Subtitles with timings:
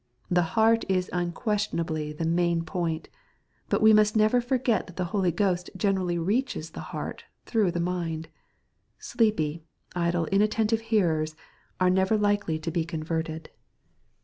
[0.31, 3.07] —The heart is unquestionably the main point.
[3.69, 7.79] But we must never forget that the Holy Ghost generally reaches the heart through the
[7.79, 8.27] mind.—
[8.97, 9.61] Sleepy,
[9.95, 11.35] idle, inattentive hearers,
[11.79, 13.49] are never likely to be con* verted.